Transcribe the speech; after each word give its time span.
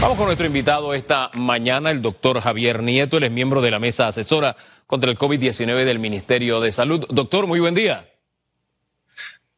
Vamos 0.00 0.16
con 0.16 0.24
nuestro 0.24 0.46
invitado 0.46 0.94
esta 0.94 1.30
mañana, 1.34 1.90
el 1.90 2.00
doctor 2.00 2.40
Javier 2.40 2.82
Nieto, 2.82 3.18
él 3.18 3.24
es 3.24 3.30
miembro 3.30 3.60
de 3.60 3.70
la 3.70 3.78
mesa 3.78 4.06
asesora 4.08 4.56
contra 4.86 5.10
el 5.10 5.18
COVID-19 5.18 5.84
del 5.84 5.98
Ministerio 5.98 6.58
de 6.62 6.72
Salud. 6.72 7.04
Doctor, 7.10 7.46
muy 7.46 7.60
buen 7.60 7.74
día. 7.74 8.08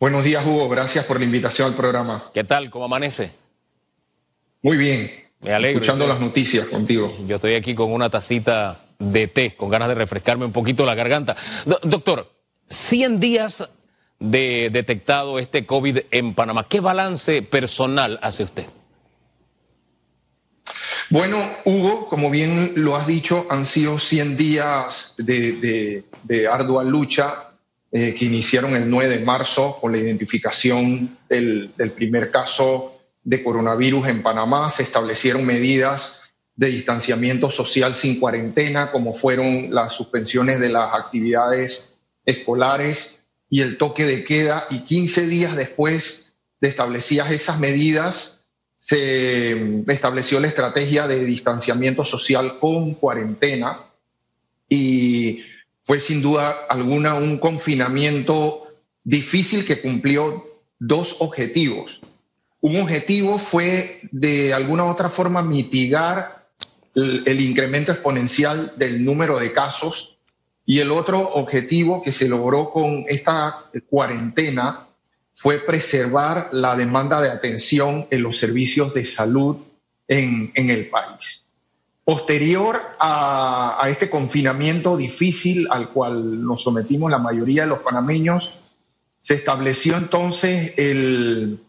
Buenos 0.01 0.25
días, 0.25 0.45
Hugo. 0.45 0.69
Gracias 0.69 1.05
por 1.05 1.21
la 1.21 1.25
invitación 1.25 1.69
al 1.69 1.75
programa. 1.75 2.25
¿Qué 2.35 2.43
tal? 2.43 2.69
¿Cómo 2.69 2.87
amanece? 2.87 3.31
Muy 4.61 4.77
bien. 4.77 5.09
Me 5.39 5.53
alegro. 5.53 5.81
Escuchando 5.81 6.09
las 6.09 6.19
noticias 6.19 6.67
contigo. 6.67 7.17
Yo 7.29 7.37
estoy 7.37 7.55
aquí 7.55 7.77
con 7.77 7.93
una 7.93 8.11
tacita 8.11 8.87
de 8.99 9.29
té, 9.29 9.55
con 9.55 9.69
ganas 9.69 9.87
de 9.87 9.95
refrescarme 9.95 10.47
un 10.47 10.53
poquito 10.53 10.85
la 10.85 10.97
garganta. 10.97 11.37
doctor, 11.85 12.29
100 12.71 13.21
días 13.21 13.69
de 14.19 14.71
detectado 14.73 15.39
este 15.39 15.67
COVID 15.67 15.99
en 16.11 16.35
Panamá. 16.35 16.67
¿Qué 16.69 16.81
balance 16.81 17.43
personal 17.43 18.19
hace 18.23 18.45
usted? 18.45 18.67
Bueno, 21.11 21.39
Hugo, 21.65 22.09
como 22.09 22.31
bien 22.31 22.73
lo 22.77 22.97
has 22.97 23.07
dicho, 23.07 23.47
han 23.51 23.67
sido 23.67 23.99
100 23.99 24.37
días 24.37 25.15
de, 25.19 26.05
ardua 26.51 26.83
lucha 26.83 27.53
eh, 27.93 28.15
que 28.19 28.25
iniciaron 28.25 28.75
el 28.75 28.89
9 28.89 29.19
de 29.19 29.25
marzo 29.25 29.79
con 29.81 29.93
la 29.93 29.99
identificación 29.99 31.19
del, 31.29 31.73
del 31.77 31.93
primer 31.93 32.31
caso 32.31 32.99
de 33.23 33.45
coronavirus 33.45 34.09
en 34.09 34.23
Panamá. 34.23 34.71
Se 34.71 34.83
establecieron 34.83 35.45
medidas 35.45 36.23
de 36.57 36.69
distanciamiento 36.69 37.51
social 37.51 37.95
sin 37.95 38.19
cuarentena, 38.19 38.91
como 38.91 39.13
fueron 39.13 39.75
las 39.75 39.93
suspensiones 39.93 40.59
de 40.61 40.71
las 40.71 40.95
actividades 40.95 41.97
escolares 42.25 43.24
y 43.55 43.61
el 43.61 43.79
toque 43.79 44.05
de 44.05 44.25
queda 44.25 44.67
y 44.69 44.81
15 44.81 45.29
días 45.29 45.55
después 45.55 46.35
de 46.61 46.69
establecidas 46.69 47.31
esas 47.31 47.61
medidas 47.61 48.47
se 48.79 49.85
estableció 49.87 50.41
la 50.41 50.49
estrategia 50.49 51.07
de 51.07 51.25
distanciamiento 51.25 52.05
social 52.05 52.59
con 52.59 52.95
cuarentena 52.95 53.79
y 54.69 55.45
fue 55.85 56.01
sin 56.01 56.21
duda 56.21 56.53
alguna 56.69 57.15
un 57.15 57.39
confinamiento 57.39 58.67
difícil 59.05 59.65
que 59.65 59.81
cumplió 59.81 60.61
dos 60.81 61.19
objetivos. 61.21 62.01
Un 62.61 62.81
objetivo 62.81 63.39
fue 63.39 64.01
de 64.11 64.53
alguna 64.53 64.83
u 64.83 64.89
otra 64.89 65.11
forma 65.11 65.43
mitigar 65.43 66.49
el, 66.97 67.41
incremento 67.41 67.93
exponencial 67.93 68.73
del 68.75 69.05
número 69.05 69.39
de 69.39 69.53
casos 69.53 70.14
y 70.67 70.81
el 70.81 70.91
otro 70.91 71.21
objetivo 71.35 72.03
que 72.03 72.13
se 72.13 72.29
logró 72.29 72.71
con 72.71 73.05
esta 73.09 73.65
cuarentena 73.89 74.87
fue 75.35 75.59
preservar 75.59 76.49
la 76.53 76.77
demanda 76.77 77.21
de 77.21 77.31
atención 77.31 78.07
en 78.11 78.23
los 78.23 78.39
servicios 78.39 78.95
de 78.95 79.05
salud 79.05 79.57
en, 80.09 80.53
el 80.55 80.89
país. 80.89 81.51
Posterior 82.05 82.81
a, 82.99 83.83
este 83.89 84.09
confinamiento 84.09 84.97
difícil 84.97 85.67
al 85.71 85.91
cual 85.91 86.43
nos 86.43 86.63
sometimos 86.63 87.11
la 87.11 87.19
mayoría 87.19 87.63
de 87.63 87.69
los 87.69 87.81
panameños, 87.81 88.59
se 89.21 89.35
estableció 89.35 89.97
entonces 89.97 90.75
el, 90.79 91.61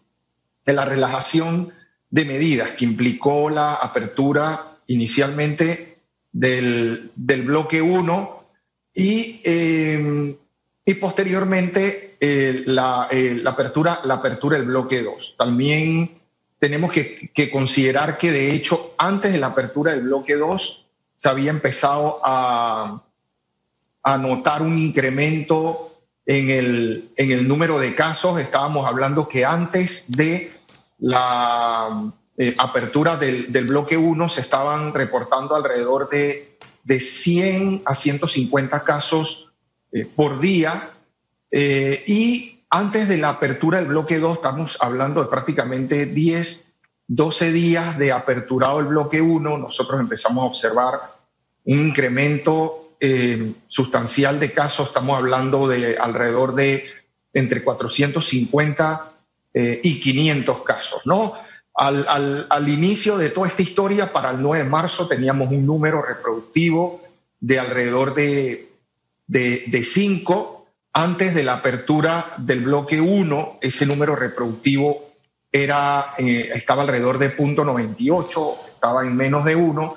la 0.66 0.86
relajación 0.86 1.74
de 2.10 2.26
medidas 2.26 2.72
que 2.72 2.86
implicó 2.86 3.50
la 3.50 3.74
apertura 3.74 4.78
inicialmente 4.88 5.98
del, 6.32 7.12
del 7.16 7.44
bloque 7.44 7.82
1 7.82 8.45
y, 8.96 9.42
eh, 9.44 10.40
y 10.86 10.94
posteriormente 10.96 12.16
eh, 12.20 12.64
la, 12.66 13.10
eh, 13.12 13.38
la, 13.44 13.52
apertura, 13.52 14.00
la 14.06 14.16
apertura 14.16 14.58
del 14.58 14.68
bloque 14.68 15.04
2. 15.04 15.36
También 15.38 16.22
tenemos 16.58 16.92
que, 16.94 17.30
que, 17.34 17.52
considerar 17.52 18.18
que 18.18 18.32
de 18.32 18.56
hecho 18.56 18.96
antes 18.98 19.34
de 19.34 19.40
la 19.40 19.48
apertura 19.48 19.92
del 19.92 20.04
bloque 20.04 20.36
2 20.36 20.88
se 21.18 21.30
había 21.30 21.52
empezado 21.52 22.22
a, 22.24 23.04
a 24.02 24.18
notar 24.18 24.62
un 24.62 24.80
incremento 24.80 26.00
en 26.26 26.50
el, 26.50 27.12
en 27.18 27.32
el 27.32 27.48
número 27.48 27.78
de 27.78 27.94
casos. 27.96 28.40
Estábamos 28.40 28.88
hablando 28.88 29.28
que 29.28 29.44
antes 29.44 30.10
de 30.12 30.54
la 31.00 32.14
apertura 32.58 33.18
del, 33.18 33.52
del 33.52 33.66
bloque 33.68 33.98
1 33.98 34.30
se 34.30 34.42
estaban 34.42 34.94
reportando 34.94 35.56
alrededor 35.56 36.10
de 36.10 36.55
de 36.86 37.02
100 37.02 37.82
a 37.84 37.94
150 37.94 38.84
casos 38.84 39.52
eh, 39.92 40.06
por 40.06 40.40
día. 40.40 40.92
Eh, 41.52 42.04
y 42.08 42.62
antes 42.70 43.10
de 43.10 43.18
la 43.18 43.30
apertura 43.30 43.80
del 43.80 43.88
bloque 43.88 44.20
2, 44.20 44.38
estamos 44.38 44.78
hablando 44.80 45.22
de 45.22 45.30
prácticamente 45.30 46.06
10, 46.06 46.74
12 47.08 47.52
días 47.52 47.98
de 47.98 48.12
aperturado 48.12 48.80
el 48.80 48.86
bloque 48.86 49.20
1, 49.20 49.58
nosotros 49.58 50.00
empezamos 50.00 50.44
a 50.44 50.48
observar 50.48 50.94
un 51.66 51.88
incremento 51.88 52.96
eh, 53.00 53.54
sustancial 53.68 54.40
de 54.40 54.54
casos, 54.54 54.88
estamos 54.88 55.18
hablando 55.18 55.68
de 55.68 55.98
alrededor 55.98 56.54
de 56.54 56.86
entre 57.34 57.64
450 57.64 59.12
y 59.58 60.02
500 60.02 60.64
casos, 60.64 61.02
¿no? 61.06 61.34
Al, 61.78 62.70
inicio 62.70 63.18
de 63.18 63.30
toda 63.30 63.48
esta 63.48 63.62
historia, 63.62 64.14
para 64.14 64.32
el 64.32 64.42
9 64.42 64.64
de 64.64 64.70
marzo, 64.70 65.08
teníamos 65.08 65.50
un 65.52 65.66
número 65.66 66.02
reproductivo 66.02 67.02
de 67.40 67.60
alrededor 67.60 68.14
de, 68.14 68.72
de, 69.28 69.84
5. 69.84 70.68
Antes 70.94 71.36
de 71.36 71.44
la 71.44 71.56
apertura 71.56 72.26
del 72.38 72.64
bloque 72.64 73.02
1, 73.02 73.60
ese 73.62 73.86
número 73.86 74.16
reproductivo 74.16 75.12
era, 75.52 76.14
eh, 76.18 76.52
estaba 76.54 76.84
alrededor 76.84 77.18
de 77.18 77.36
0.98, 77.36 78.56
estaba 78.74 79.06
en 79.06 79.16
menos 79.16 79.44
de 79.44 79.56
1. 79.56 79.96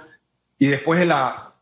Y 0.59 0.67
después 0.67 0.99
de 0.99 1.07
la, 1.07 1.55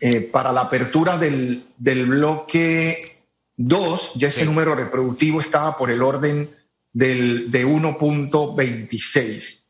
eh, 0.00 0.28
para 0.32 0.52
la 0.52 0.62
apertura 0.62 1.16
del, 1.16 1.66
bloque 1.78 3.22
2, 3.56 4.14
ya 4.14 4.28
ese 4.28 4.44
número 4.44 4.74
reproductivo 4.74 5.40
estaba 5.40 5.78
por 5.78 5.90
el 5.90 6.02
orden 6.02 6.56
del, 6.92 7.50
de 7.50 7.66
1.26. 7.66 9.66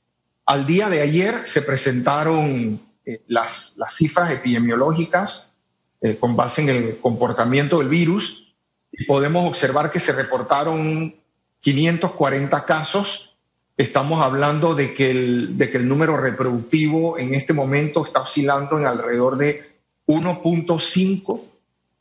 Al 0.47 0.67
día 0.67 0.89
de 0.89 1.01
ayer 1.01 1.35
se 1.45 1.63
presentaron 1.63 2.83
eh, 3.05 3.23
las, 3.29 3.75
las, 3.77 3.95
cifras 3.95 4.31
epidemiológicas 4.31 5.57
eh, 6.01 6.17
con 6.19 6.37
base 6.37 6.63
en 6.63 6.69
el 6.71 6.99
comportamiento 6.99 7.79
del 7.79 7.89
virus 7.89 8.55
y 8.93 9.05
podemos 9.05 9.49
observar 9.49 9.91
que 9.91 10.01
se 10.01 10.13
reportaron 10.13 11.15
540 11.61 12.65
casos. 12.65 13.37
Estamos 13.77 14.23
hablando 14.23 14.75
de 14.75 14.95
que, 14.95 15.11
el, 15.11 15.57
de 15.57 15.71
que 15.71 15.79
el 15.79 15.89
número 15.89 16.17
reproductivo 16.17 17.19
en 17.19 17.35
este 17.35 17.53
momento 17.53 18.05
está 18.05 18.23
oscilando 18.23 18.79
en 18.79 18.87
alrededor 18.87 19.37
de 19.37 19.79
1.5 20.07 21.43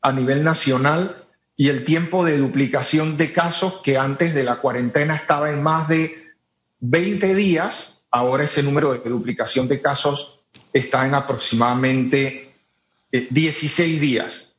a 0.02 0.12
nivel 0.12 0.42
nacional 0.42 1.19
y 1.60 1.68
el 1.68 1.84
tiempo 1.84 2.24
de 2.24 2.38
duplicación 2.38 3.18
de 3.18 3.34
casos 3.34 3.82
que 3.84 3.98
antes 3.98 4.32
de 4.32 4.44
la 4.44 4.62
cuarentena 4.62 5.14
estaba 5.14 5.50
en 5.50 5.62
más 5.62 5.88
de 5.88 6.32
20 6.80 7.34
días, 7.34 8.06
ahora 8.10 8.44
ese 8.44 8.62
número 8.62 8.94
de 8.94 9.10
duplicación 9.10 9.68
de 9.68 9.82
casos 9.82 10.40
está 10.72 11.06
en 11.06 11.12
aproximadamente 11.12 12.54
16 13.12 13.78
eh, 13.78 14.00
días. 14.00 14.56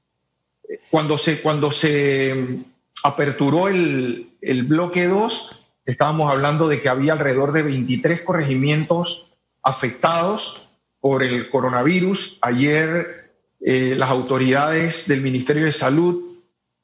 Cuando 0.92 1.18
se, 1.18 1.42
cuando 1.42 1.72
se 1.72 2.36
mm, 2.36 2.64
aperturó 3.04 3.68
el, 3.68 4.30
bloque 4.68 5.08
2, 5.08 5.66
estábamos 5.88 6.32
hablando 6.32 6.68
de 6.68 6.84
que 6.84 6.90
había 6.90 7.14
alrededor 7.14 7.52
de 7.52 7.64
23 7.64 8.22
corregimientos 8.22 9.32
afectados 9.64 10.70
por 11.00 11.24
el 11.24 11.50
coronavirus. 11.50 12.38
Ayer 12.42 13.34
eh, 13.60 13.96
las 13.98 14.12
autoridades 14.12 15.08
del 15.08 15.22
Ministerio 15.22 15.66
de 15.66 15.72
Salud 15.72 16.31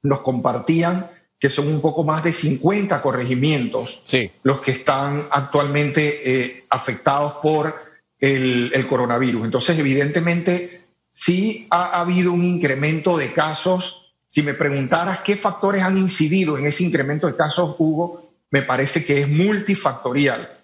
nos 0.08 0.22
compartían 0.22 1.10
que 1.40 1.50
son 1.50 1.68
un 1.68 1.82
poco 1.82 2.04
más 2.04 2.24
de 2.24 2.34
50 2.34 3.02
corregimientos 3.02 4.02
los 4.44 4.62
que 4.62 4.72
están 4.72 5.28
actualmente 5.30 6.22
eh, 6.26 6.66
afectados 6.70 7.34
por 7.44 7.76
el, 8.20 8.88
coronavirus. 8.88 9.46
Entonces, 9.46 9.78
evidentemente, 9.78 10.82
sí 11.12 11.68
ha, 11.70 12.02
habido 12.02 12.34
un 12.34 12.44
incremento 12.44 13.18
de 13.18 13.32
casos. 13.34 14.16
Si 14.28 14.42
me 14.42 14.56
preguntaras 14.56 15.22
qué 15.22 15.36
factores 15.36 15.84
han 15.84 15.98
incidido 15.98 16.58
en 16.58 16.66
ese 16.66 16.84
incremento 16.84 17.28
de 17.28 17.36
casos, 17.36 17.76
Hugo, 17.78 18.32
me 18.50 18.64
parece 18.64 19.06
que 19.06 19.22
es 19.22 19.30
multifactorial. 19.30 20.60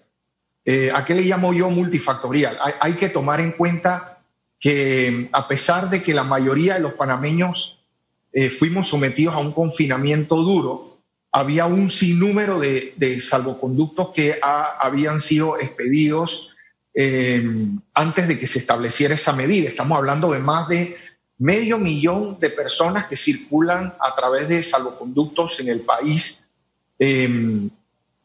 Eh, 0.64 0.90
¿A 0.92 1.04
qué 1.04 1.14
le 1.14 1.22
llamo 1.22 1.52
yo 1.52 1.70
multifactorial? 1.70 2.58
hay 2.80 2.94
que 2.94 3.10
tomar 3.10 3.38
en 3.40 3.52
cuenta 3.52 4.22
que 4.58 5.28
a 5.32 5.46
pesar 5.46 5.90
de 5.90 6.02
que 6.02 6.14
la 6.14 6.24
mayoría 6.24 6.74
de 6.74 6.80
los 6.80 6.94
panameños 6.94 7.83
eh, 8.36 8.50
fuimos 8.50 8.88
sometidos 8.88 9.32
a 9.34 9.38
un 9.38 9.52
confinamiento 9.52 10.34
duro, 10.34 10.98
había 11.30 11.66
un 11.66 11.88
sinnúmero 11.88 12.58
de, 12.58 13.20
salvoconductos 13.20 14.10
que 14.10 14.34
habían 14.42 15.20
sido 15.20 15.58
expedidos 15.58 16.50
eh, 16.94 17.44
antes 17.94 18.26
de 18.26 18.38
que 18.38 18.48
se 18.48 18.58
estableciera 18.58 19.14
esa 19.14 19.32
medida. 19.34 19.68
Estamos 19.68 19.96
hablando 19.96 20.32
de 20.32 20.40
más 20.40 20.68
de 20.68 20.96
medio 21.38 21.78
millón 21.78 22.38
de 22.40 22.50
personas 22.50 23.06
que 23.06 23.16
circulan 23.16 23.94
a 24.00 24.14
través 24.16 24.48
de 24.48 24.62
salvoconductos 24.64 25.60
en 25.60 25.68
el 25.68 25.80
país. 25.80 26.48
Eh, 26.98 27.68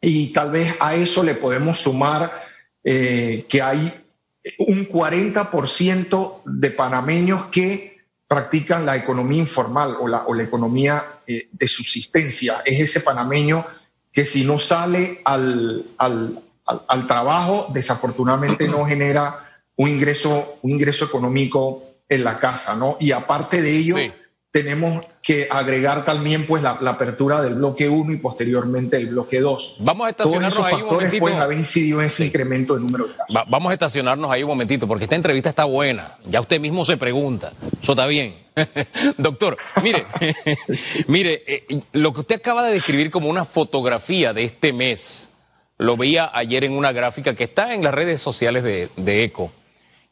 y 0.02 0.34
tal 0.34 0.52
vez 0.52 0.76
a 0.80 0.96
eso 0.96 1.24
le 1.24 1.36
podemos 1.36 1.80
sumar 1.80 2.48
que 2.82 3.62
hay 3.62 3.94
un 4.58 4.88
40% 4.88 6.42
de 6.46 6.72
panameños 6.72 7.46
que 7.48 7.99
practican 8.30 8.86
la 8.86 8.96
economía 8.96 9.40
informal 9.40 9.98
o 10.00 10.08
la, 10.08 10.28
o 10.28 10.36
la 10.36 10.44
economía 10.44 11.04
eh, 11.26 11.50
de 11.52 11.68
subsistencia. 11.68 12.62
Es 12.64 12.80
ese 12.80 13.02
panameño 13.02 13.66
que 14.14 14.24
si 14.24 14.44
no 14.46 14.60
sale 14.60 15.18
al, 15.26 15.84
al, 15.98 16.40
al, 16.66 17.08
trabajo, 17.08 17.72
desafortunadamente 17.74 18.68
no 18.68 18.86
genera 18.86 19.64
un 19.78 19.90
ingreso, 19.90 20.60
un 20.62 20.70
ingreso 20.70 21.06
económico 21.06 21.84
en 22.08 22.24
la 22.24 22.38
casa, 22.38 22.76
¿no? 22.76 22.98
Y 23.00 23.14
aparte 23.14 23.64
de 23.64 23.76
ello, 23.76 23.96
tenemos 24.52 25.06
que 25.22 25.48
agregar 25.50 26.06
también 26.06 26.48
pues 26.48 26.64
la, 26.64 26.72
apertura 26.72 27.42
del 27.42 27.56
bloque 27.56 27.88
1 27.88 28.14
y 28.14 28.18
posteriormente 28.18 28.98
el 28.98 29.10
bloque 29.10 29.42
2. 29.42 29.78
Vamos 29.82 30.08
a 30.08 30.10
estacionarnos 30.10 30.54
Todos 30.56 30.68
esos 30.68 30.78
ahí 30.78 30.82
factores 30.82 31.14
un 31.14 31.20
pueden 31.20 31.40
haber 31.40 31.58
incidido 31.60 32.00
en 32.00 32.08
ese 32.08 32.26
incremento 32.26 32.74
de 32.74 32.82
número 32.82 33.08
de 33.08 33.14
casos. 33.14 33.50
vamos 33.50 33.70
a 33.70 33.74
estacionarnos 33.74 34.32
ahí 34.32 34.42
un 34.42 34.50
momentito 34.50 34.88
porque 34.88 35.04
esta 35.04 35.16
entrevista 35.16 35.50
está 35.50 35.66
buena. 35.66 36.16
Ya 36.26 36.42
usted 36.42 36.60
mismo 36.60 36.84
se 36.84 36.98
pregunta. 36.98 37.54
Eso 37.82 37.92
está 37.92 38.08
bien. 38.08 38.38
Doctor, 39.18 39.58
mire, 39.84 40.06
mire, 41.08 41.44
eh, 41.46 41.82
lo 41.94 42.12
que 42.12 42.22
usted 42.22 42.36
acaba 42.38 42.64
de 42.64 42.74
describir 42.74 43.12
como 43.12 43.30
una 43.30 43.46
fotografía 43.46 44.34
de 44.34 44.46
este 44.46 44.74
mes, 44.74 45.30
lo 45.78 45.96
veía 45.96 46.32
ayer 46.34 46.64
en 46.64 46.74
una 46.74 46.92
gráfica 46.92 47.36
que 47.36 47.44
está 47.44 47.76
en 47.76 47.84
las 47.84 47.94
redes 47.94 48.20
sociales 48.20 48.64
de, 48.64 48.90
de 48.98 49.24
ECO. 49.26 49.52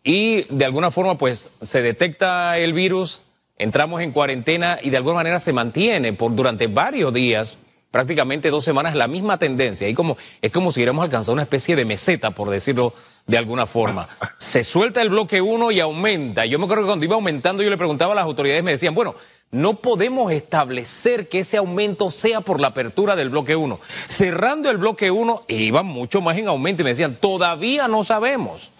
Y 0.03 0.43
de 0.43 0.63
alguna 0.63 0.91
forma, 0.91 1.17
pues, 1.17 1.49
se 1.61 1.81
detecta 1.81 2.57
el 2.59 2.71
virus, 2.71 3.23
entramos 3.57 4.01
en 4.01 4.11
cuarentena 4.11 4.77
y 4.81 4.89
de 4.89 4.97
alguna 4.97 5.15
manera 5.15 5.39
se 5.39 5.53
mantiene 5.53 6.13
por 6.13 6.35
durante 6.35 6.67
varios 6.67 7.13
días, 7.13 7.57
prácticamente 7.91 8.49
dos 8.49 8.63
semanas, 8.63 8.95
la 8.95 9.07
misma 9.07 9.37
tendencia. 9.39 9.87
Y 9.87 9.93
como, 9.93 10.17
es 10.41 10.51
como 10.51 10.71
si 10.71 10.79
hubiéramos 10.79 11.03
alcanzado 11.03 11.33
una 11.33 11.43
especie 11.43 11.75
de 11.75 11.85
meseta, 11.85 12.31
por 12.31 12.49
decirlo 12.49 12.93
de 13.25 13.37
alguna 13.37 13.65
forma. 13.65 14.07
Se 14.37 14.63
suelta 14.63 15.01
el 15.01 15.09
bloque 15.09 15.41
uno 15.41 15.71
y 15.71 15.79
aumenta. 15.79 16.45
Yo 16.45 16.59
me 16.59 16.65
acuerdo 16.65 16.83
que 16.83 16.87
cuando 16.87 17.05
iba 17.05 17.15
aumentando 17.15 17.63
yo 17.63 17.69
le 17.69 17.77
preguntaba 17.77 18.13
a 18.13 18.15
las 18.15 18.25
autoridades, 18.25 18.63
me 18.63 18.71
decían, 18.71 18.93
bueno, 18.93 19.15
no 19.49 19.75
podemos 19.75 20.31
establecer 20.31 21.29
que 21.29 21.39
ese 21.39 21.57
aumento 21.57 22.11
sea 22.11 22.41
por 22.41 22.59
la 22.59 22.67
apertura 22.67 23.15
del 23.15 23.29
bloque 23.29 23.55
1. 23.55 23.79
Cerrando 24.07 24.69
el 24.69 24.77
bloque 24.77 25.09
1, 25.09 25.45
iban 25.47 25.85
mucho 25.85 26.21
más 26.21 26.37
en 26.37 26.49
aumento 26.49 26.81
y 26.81 26.85
me 26.85 26.91
decían, 26.91 27.15
todavía 27.15 27.87
no 27.87 28.03
sabemos 28.03 28.71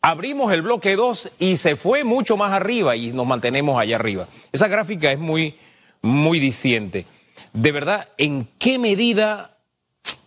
abrimos 0.00 0.52
el 0.52 0.62
bloque 0.62 0.96
2 0.96 1.32
y 1.38 1.56
se 1.56 1.76
fue 1.76 2.04
mucho 2.04 2.36
más 2.36 2.52
arriba 2.52 2.96
y 2.96 3.12
nos 3.12 3.26
mantenemos 3.26 3.80
allá 3.80 3.96
arriba. 3.96 4.28
Esa 4.52 4.68
gráfica 4.68 5.10
es 5.10 5.18
muy, 5.18 5.56
muy 6.02 6.38
diciente. 6.38 7.06
De 7.52 7.72
verdad, 7.72 8.08
¿en 8.18 8.48
qué 8.58 8.78
medida 8.78 9.56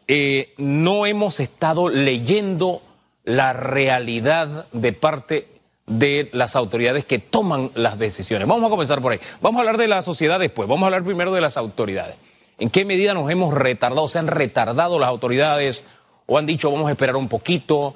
eh, 0.07 0.53
no 0.57 1.05
hemos 1.05 1.39
estado 1.39 1.89
leyendo 1.89 2.81
la 3.23 3.53
realidad 3.53 4.67
de 4.71 4.93
parte 4.93 5.47
de 5.85 6.29
las 6.33 6.55
autoridades 6.55 7.05
que 7.05 7.19
toman 7.19 7.71
las 7.75 7.97
decisiones? 7.99 8.47
Vamos 8.47 8.67
a 8.67 8.69
comenzar 8.69 9.01
por 9.01 9.11
ahí. 9.11 9.19
Vamos 9.41 9.59
a 9.59 9.61
hablar 9.61 9.77
de 9.77 9.87
la 9.87 10.01
sociedad 10.01 10.39
después. 10.39 10.67
Vamos 10.67 10.83
a 10.83 10.87
hablar 10.87 11.03
primero 11.03 11.31
de 11.31 11.41
las 11.41 11.57
autoridades. 11.57 12.15
¿En 12.57 12.69
qué 12.69 12.83
medida 12.83 13.13
nos 13.13 13.29
hemos 13.31 13.53
retardado? 13.53 14.07
¿Se 14.07 14.19
han 14.19 14.27
retardado 14.27 14.99
las 14.99 15.09
autoridades 15.09 15.83
o 16.25 16.37
han 16.37 16.45
dicho 16.45 16.71
vamos 16.71 16.89
a 16.89 16.91
esperar 16.91 17.15
un 17.15 17.29
poquito? 17.29 17.95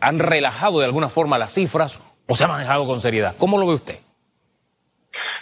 Han 0.00 0.18
relajado 0.18 0.78
de 0.78 0.84
alguna 0.84 1.08
forma 1.08 1.38
las 1.38 1.52
cifras 1.52 2.00
o 2.26 2.36
se 2.36 2.44
ha 2.44 2.48
manejado 2.48 2.86
con 2.86 3.00
seriedad? 3.00 3.34
¿Cómo 3.38 3.58
lo 3.58 3.66
ve 3.66 3.74
usted? 3.74 3.98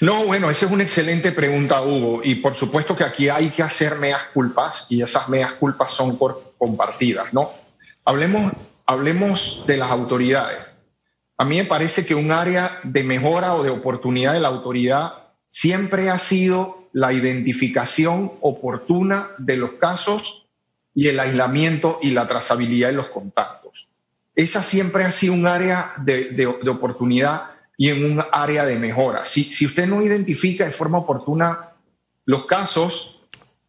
No, 0.01 0.25
bueno, 0.25 0.51
esa 0.51 0.67
es 0.67 0.73
una 0.73 0.83
excelente 0.83 1.33
pregunta, 1.33 1.83
Hugo. 1.83 2.21
Y 2.23 2.37
por 2.37 2.55
supuesto 2.55 2.97
que 2.97 3.05
aquí 3.05 3.29
hay 3.29 3.51
que 3.51 3.63
hacer 3.63 3.97
meas 3.97 4.23
culpas 4.33 4.87
y 4.89 5.03
esas 5.03 5.29
meas 5.29 5.55
culpas 5.55 5.93
son 5.93 6.19
compartidas, 6.59 7.33
¿no? 7.33 7.53
Hablemos, 8.05 8.53
hablemos 8.87 9.65
de 9.67 9.77
las 9.77 9.91
autoridades. 9.91 10.59
A 11.37 11.45
mí 11.45 11.57
me 11.57 11.65
parece 11.65 12.07
que 12.07 12.15
un 12.15 12.31
área 12.31 12.71
de 12.85 13.03
mejora 13.03 13.55
o 13.55 13.63
de 13.63 13.71
oportunidad 13.71 14.35
de 14.35 14.41
la 14.41 14.49
autoridad 14.49 15.15
siempre 15.49 16.11
ha 16.11 16.19
sido 16.19 16.89
la 16.93 17.13
identificación 17.13 18.33
oportuna 18.41 19.29
de 19.39 19.57
los 19.57 19.73
casos 19.73 20.47
y 20.95 21.09
el 21.09 21.19
aislamiento 21.19 21.99
y 22.03 22.11
la 22.13 22.29
trazabilidad 22.29 22.91
de 22.91 22.95
los 22.95 23.09
contactos 23.09 23.89
esa 24.35 24.63
siempre 24.63 25.05
ha 25.05 25.13
sido 25.13 25.35
un 25.35 25.47
área 25.47 25.93
de, 25.99 26.47
oportunidad 26.69 27.43
y 27.77 27.89
en 27.91 28.05
un 28.05 28.25
área 28.33 28.65
de 28.65 28.77
mejora. 28.77 29.27
Si, 29.27 29.45
si, 29.45 29.67
usted 29.67 29.87
no 29.87 30.03
identifica 30.03 30.65
de 30.65 30.71
forma 30.71 30.99
oportuna 30.99 31.71
los 32.25 32.47
casos, 32.47 33.21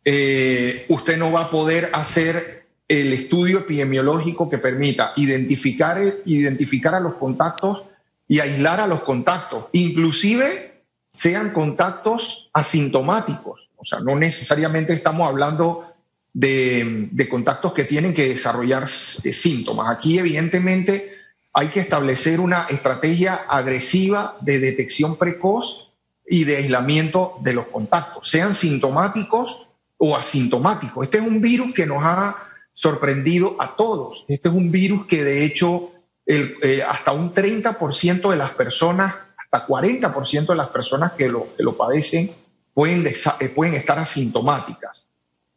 eh, 0.03 0.85
usted 0.89 1.17
no 1.17 1.31
va 1.31 1.41
a 1.41 1.49
poder 1.49 1.89
hacer 1.93 2.65
el 2.87 3.13
estudio 3.13 3.59
epidemiológico 3.59 4.49
que 4.49 4.59
permita 4.59 5.13
identificar, 5.15 5.99
identificar 6.25 6.93
a 6.93 6.99
los 6.99 7.15
contactos 7.15 7.83
y 8.27 8.39
aislar 8.39 8.79
a 8.79 8.87
los 8.87 9.01
contactos, 9.01 9.65
inclusive 9.71 10.81
sean 11.11 11.51
contactos 11.51 12.49
asintomáticos. 12.53 13.69
O 13.77 13.85
sea, 13.85 13.99
no 13.99 14.15
necesariamente 14.15 14.93
estamos 14.93 15.27
hablando 15.27 15.94
de, 16.35 17.27
contactos 17.29 17.71
que 17.73 17.85
tienen 17.85 18.13
que 18.13 18.29
desarrollar 18.29 18.89
síntomas. 18.89 19.97
Aquí, 19.97 20.19
evidentemente, 20.19 21.15
hay 21.53 21.69
que 21.69 21.79
establecer 21.79 22.41
una 22.41 22.65
estrategia 22.69 23.45
agresiva 23.47 24.37
de 24.41 24.59
detección 24.59 25.15
precoz 25.15 25.93
y 26.27 26.43
de 26.43 26.57
aislamiento 26.57 27.37
de 27.41 27.53
los 27.53 27.67
contactos, 27.67 28.29
sean 28.29 28.53
sintomáticos 28.53 29.67
o 29.97 30.17
asintomáticos. 30.17 31.05
Este 31.05 31.19
es 31.19 31.23
un 31.23 31.39
virus 31.39 31.73
que 31.73 31.85
nos 31.85 32.03
ha 32.03 32.35
sorprendido 32.73 33.55
a 33.59 33.75
todos. 33.77 34.25
Este 34.27 34.49
es 34.49 34.53
un 34.53 34.71
virus 34.71 35.05
que 35.05 35.23
de 35.23 35.45
hecho 35.45 35.93
eh, 36.25 36.83
hasta 36.85 37.13
un 37.13 37.33
30% 37.33 38.29
de 38.29 38.35
las 38.35 38.51
personas, 38.51 39.15
hasta 39.37 39.65
40% 39.67 40.47
de 40.47 40.55
las 40.55 40.69
personas 40.69 41.13
que 41.13 41.29
lo, 41.29 41.55
que 41.55 41.63
lo 41.63 41.77
padecen 41.77 42.31
pueden, 42.73 43.07
eh, 43.07 43.49
pueden 43.49 43.75
estar 43.75 43.97
asintomáticas. 43.97 45.07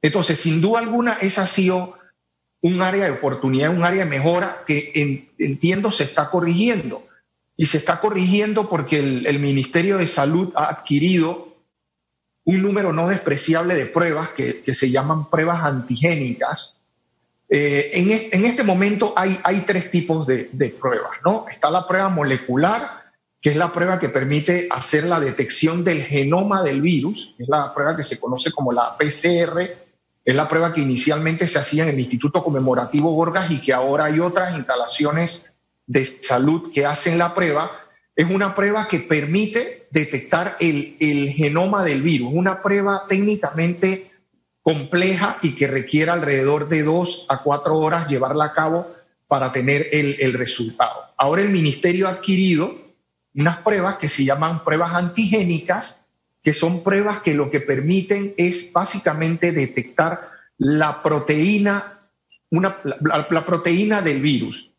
Entonces, 0.03 0.39
sin 0.39 0.61
duda 0.61 0.81
alguna, 0.81 1.15
esa 1.15 1.43
ha 1.43 1.47
sido 1.47 1.99
un 2.61 2.83
área 2.83 3.05
de 3.05 3.13
oportunidad, 3.13 3.71
un 3.71 3.85
área 3.85 4.05
de 4.05 4.11
mejora 4.11 4.65
que 4.67 5.27
entiendo 5.39 5.91
se 5.91 6.05
está 6.05 6.31
corrigiendo. 6.31 7.05
Y 7.57 7.67
se 7.67 7.79
está 7.79 7.99
corrigiendo 7.99 8.69
porque 8.69 9.01
el, 9.01 9.39
Ministerio 9.41 9.99
de 9.99 10.07
Salud 10.07 10.53
ha 10.55 10.69
adquirido 10.69 11.57
un 12.45 12.63
número 12.63 12.93
no 12.93 13.09
despreciable 13.09 13.75
de 13.75 13.87
pruebas 13.87 14.31
que, 14.31 14.63
se 14.73 14.91
llaman 14.91 15.29
pruebas 15.29 15.65
antigénicas. 15.65 16.81
Eh, 17.49 17.91
en, 17.95 18.45
este 18.45 18.63
momento 18.63 19.13
hay, 19.17 19.65
tres 19.67 19.91
tipos 19.91 20.25
de, 20.27 20.51
de, 20.53 20.69
pruebas, 20.69 21.19
¿no? 21.25 21.47
Está 21.51 21.69
la 21.69 21.89
prueba 21.89 22.09
molecular, 22.09 23.11
que 23.41 23.51
es 23.51 23.57
la 23.57 23.73
prueba 23.73 23.99
que 23.99 24.09
permite 24.09 24.69
hacer 24.71 25.05
la 25.05 25.19
detección 25.19 25.83
del 25.83 26.03
genoma 26.03 26.63
del 26.63 26.81
virus, 26.81 27.35
que 27.37 27.43
es 27.43 27.49
la 27.49 27.75
prueba 27.75 27.97
que 27.97 28.05
se 28.05 28.21
conoce 28.21 28.53
como 28.53 28.73
la 28.73 28.97
PCR 28.97 29.88
es 30.29 30.35
la 30.35 30.47
prueba 30.47 30.75
que 30.75 30.83
inicialmente 30.83 31.49
se 31.49 31.59
hacía 31.59 31.85
en 31.85 31.89
el 31.89 32.01
Instituto 32.01 32.45
Conmemorativo 32.45 33.13
Gorgas 33.13 33.51
y 33.51 33.63
que 33.63 33.73
ahora 33.73 34.05
hay 34.05 34.21
otras 34.21 34.55
instalaciones 34.59 35.55
de 35.87 36.05
salud 36.05 36.71
que 36.71 36.85
hacen 36.85 37.17
la 37.17 37.35
prueba. 37.35 37.71
Es 38.15 38.29
una 38.29 38.55
prueba 38.55 38.87
que 38.89 38.99
permite 38.99 39.87
detectar 39.91 40.59
el, 40.61 40.99
genoma 41.35 41.83
del 41.83 42.03
virus, 42.03 42.31
una 42.31 42.63
prueba 42.63 43.07
técnicamente 43.09 44.11
compleja 44.61 45.39
y 45.41 45.55
que 45.55 45.67
requiere 45.67 46.11
alrededor 46.11 46.69
de 46.69 46.83
dos 46.83 47.25
a 47.31 47.43
cuatro 47.43 47.79
horas 47.79 48.07
llevarla 48.07 48.45
a 48.45 48.53
cabo 48.53 48.87
para 49.29 49.51
tener 49.51 49.87
el, 49.93 50.15
el 50.21 50.35
resultado. 50.35 51.07
Ahora 51.17 51.41
el 51.41 51.49
ministerio 51.49 52.07
ha 52.07 52.11
adquirido 52.11 52.71
unas 53.35 53.57
pruebas 53.63 53.97
que 53.97 54.11
se 54.11 54.27
llaman 54.27 54.63
pruebas 54.63 54.93
antigénicas, 54.93 56.08
que 56.49 56.55
son 56.55 56.83
pruebas 56.83 57.21
que 57.21 57.35
lo 57.35 57.51
que 57.51 57.61
permiten 57.61 58.33
es 58.39 58.73
básicamente 58.73 59.53
detectar 59.53 60.31
la 60.57 61.03
proteína, 61.03 62.09
una, 62.49 62.75
la, 62.85 63.45
proteína 63.45 64.01
del 64.01 64.23
virus. 64.23 64.71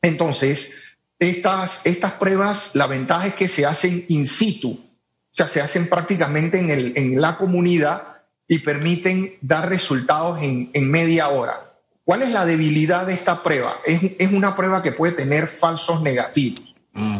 Entonces, 0.00 0.84
estas, 1.18 1.84
estas 1.84 2.12
pruebas, 2.12 2.76
la 2.76 2.86
ventaja 2.86 3.26
es 3.26 3.34
que 3.34 3.48
se 3.48 3.66
hacen 3.66 4.04
in 4.06 4.28
situ, 4.28 4.70
o 4.70 5.32
sea, 5.32 5.48
se 5.48 5.60
hacen 5.60 5.88
prácticamente 5.88 6.60
en, 6.60 6.70
el, 6.70 6.92
en 6.94 7.20
la 7.20 7.36
comunidad 7.36 8.18
y 8.46 8.60
permiten 8.60 9.32
dar 9.40 9.68
resultados 9.68 10.40
en, 10.40 10.70
en, 10.72 10.88
media 10.88 11.30
hora. 11.30 11.74
¿Cuál 12.04 12.22
es 12.22 12.30
la 12.30 12.46
debilidad 12.46 13.08
de 13.08 13.14
esta 13.14 13.42
prueba? 13.42 13.78
Es, 13.84 14.12
es 14.20 14.30
una 14.30 14.54
prueba 14.54 14.84
que 14.84 14.92
puede 14.92 15.14
tener 15.14 15.48
falsos 15.48 16.00
negativos. 16.00 16.76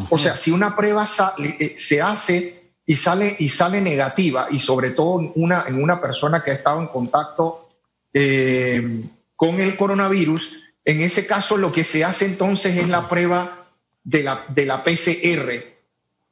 O 0.08 0.18
sea, 0.18 0.36
si 0.36 0.52
una 0.52 0.76
prueba 0.76 1.04
eh, 1.38 1.74
se 1.76 2.00
hace 2.00 2.57
y 2.90 2.96
sale, 2.96 3.36
y 3.38 3.50
sale 3.50 3.82
negativa, 3.82 4.48
y 4.50 4.58
sobre 4.60 4.92
todo 4.92 5.20
en 5.20 5.30
una, 5.34 5.66
en 5.68 5.82
una 5.82 6.00
persona 6.00 6.42
que 6.42 6.52
ha 6.52 6.54
estado 6.54 6.80
en 6.80 6.86
contacto 6.86 7.68
eh, 8.14 9.04
con 9.36 9.60
el 9.60 9.76
coronavirus, 9.76 10.70
en 10.86 11.02
ese 11.02 11.26
caso 11.26 11.58
lo 11.58 11.70
que 11.70 11.84
se 11.84 12.02
hace 12.02 12.24
entonces 12.24 12.78
es 12.78 12.88
la 12.88 13.06
prueba 13.06 13.66
de 14.02 14.22
la, 14.22 14.42
de 14.48 14.64
la 14.64 14.82
PCR. 14.82 15.52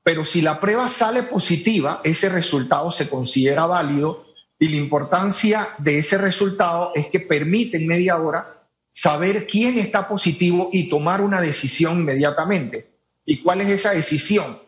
Pero 0.03 0.25
si 0.25 0.41
la 0.41 0.59
prueba 0.59 0.89
sale 0.89 1.25
positiva, 1.25 2.01
ese 2.03 2.31
resultado 2.31 2.91
se 2.91 3.11
considera 3.11 3.67
válido 3.67 4.25
y 4.59 4.69
la 4.69 4.77
importancia 4.77 5.69
de 5.77 5.99
ese 5.99 6.17
resultado 6.17 6.93
es 6.95 7.09
que 7.09 7.21
permite 7.21 7.77
en 7.77 7.87
media 7.87 8.17
hora 8.17 8.63
saber 8.93 9.47
quién 9.47 9.77
está 9.77 10.09
positivo 10.09 10.71
y 10.73 10.89
tomar 10.89 11.21
una 11.21 11.43
decisión 11.43 11.99
inmediatamente. 11.99 12.95
¿Y 13.27 13.43
cuál 13.43 13.61
es 13.61 13.69
esa 13.69 13.91
decisión? 13.91 14.66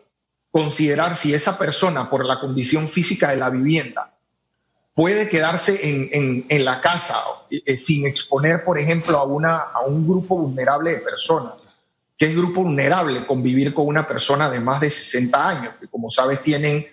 Considerar 0.51 1.15
si 1.15 1.33
esa 1.33 1.57
persona, 1.57 2.09
por 2.09 2.25
la 2.25 2.39
condición 2.39 2.89
física 2.89 3.29
de 3.29 3.37
la 3.37 3.49
vivienda, 3.49 4.13
puede 4.95 5.29
quedarse 5.29 5.79
en, 5.81 6.65
la 6.65 6.81
casa 6.81 7.15
eh, 7.49 7.77
sin 7.77 8.05
exponer, 8.05 8.63
por 8.65 8.77
ejemplo, 8.77 9.17
a, 9.17 9.23
una, 9.23 9.57
a 9.57 9.81
un 9.81 10.07
grupo 10.07 10.37
vulnerable 10.37 10.95
de 10.95 10.99
personas. 10.99 11.53
¿Qué 12.17 12.25
es 12.25 12.35
grupo 12.35 12.63
vulnerable? 12.63 13.25
Convivir 13.25 13.73
con 13.73 13.87
una 13.87 14.05
persona 14.05 14.49
de 14.49 14.59
más 14.59 14.81
de 14.81 14.91
60 14.91 15.49
años, 15.49 15.75
que 15.79 15.87
como 15.87 16.09
sabes 16.09 16.41
tienen, 16.41 16.85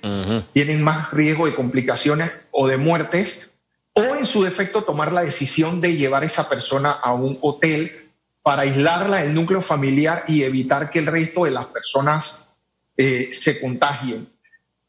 tienen 0.52 0.84
más 0.84 1.10
riesgo 1.10 1.46
de 1.46 1.54
complicaciones 1.56 2.30
o 2.52 2.68
de 2.68 2.76
muertes, 2.76 3.50
o 3.92 4.14
en 4.14 4.24
su 4.24 4.44
defecto 4.44 4.84
tomar 4.84 5.12
la 5.12 5.22
decisión 5.22 5.80
de 5.80 5.96
llevar 5.96 6.22
a 6.22 6.26
esa 6.26 6.48
persona 6.48 6.92
a 6.92 7.12
un 7.12 7.38
hotel 7.42 7.90
para 8.40 8.62
aislarla 8.62 9.22
del 9.22 9.34
núcleo 9.34 9.62
familiar 9.62 10.22
y 10.28 10.44
evitar 10.44 10.90
que 10.90 11.00
el 11.00 11.06
resto 11.06 11.44
de 11.44 11.50
las 11.50 11.66
personas 11.66 12.55
eh, 12.96 13.30
se 13.32 13.60
contagien. 13.60 14.28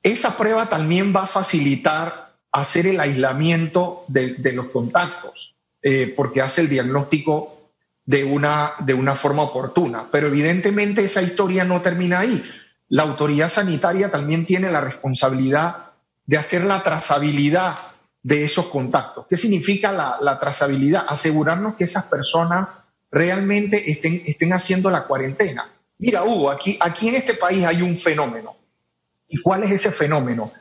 Esa 0.02 0.38
prueba 0.38 0.70
también 0.70 1.14
va 1.16 1.24
a 1.24 1.28
facilitar 1.28 2.36
hacer 2.52 2.88
el 2.88 3.00
aislamiento 3.00 4.06
de, 4.08 4.52
los 4.54 4.68
contactos, 4.68 5.56
eh, 5.82 6.14
porque 6.16 6.42
hace 6.42 6.62
el 6.62 6.70
diagnóstico 6.70 7.72
de 8.06 8.24
una, 8.24 8.72
de 8.80 8.94
una 8.94 9.16
forma 9.16 9.44
oportuna. 9.44 10.10
Pero 10.12 10.28
evidentemente 10.28 11.04
esa 11.04 11.22
historia 11.22 11.64
no 11.66 11.82
termina 11.82 12.20
ahí. 12.20 12.44
La 12.90 13.04
autoridad 13.04 13.50
sanitaria 13.50 14.10
también 14.10 14.46
tiene 14.46 14.72
la 14.72 14.82
responsabilidad 14.82 15.92
de 16.26 16.38
hacer 16.38 16.64
la 16.64 16.82
trazabilidad 16.84 17.76
de 18.24 18.46
esos 18.46 18.68
contactos. 18.68 19.26
¿Qué 19.30 19.38
significa 19.38 19.92
la, 19.92 20.40
trazabilidad? 20.40 21.06
Asegurarnos 21.08 21.76
que 21.76 21.84
esas 21.84 22.06
personas 22.06 22.70
realmente 23.12 23.92
estén, 23.92 24.22
estén 24.26 24.54
haciendo 24.54 24.90
la 24.90 25.04
cuarentena. 25.04 25.70
Mira, 26.00 26.24
Hugo, 26.24 26.52
aquí, 26.52 26.78
aquí 26.80 27.10
en 27.10 27.16
este 27.16 27.34
país 27.34 27.66
hay 27.66 27.82
un 27.82 27.98
fenómeno. 27.98 28.56
¿Y 29.28 29.42
cuál 29.42 29.64
es 29.64 29.72
ese 29.72 29.92
fenómeno? 29.92 30.54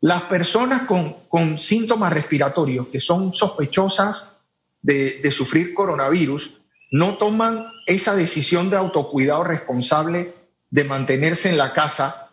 Las 0.00 0.22
personas 0.22 0.82
con, 0.82 1.28
con 1.28 1.58
síntomas 1.58 2.12
respiratorios 2.12 2.88
que 2.88 3.00
son 3.00 3.32
sospechosas 3.32 4.36
de, 4.82 5.20
de 5.20 5.30
sufrir 5.30 5.74
coronavirus 5.74 6.58
no 6.90 7.14
toman 7.14 7.66
esa 7.86 8.14
decisión 8.14 8.70
de 8.70 8.76
autocuidado 8.76 9.44
responsable 9.44 10.34
de 10.70 10.84
mantenerse 10.84 11.48
en 11.48 11.56
la 11.56 11.72
casa, 11.72 12.30